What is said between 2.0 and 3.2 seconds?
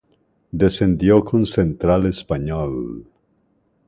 Español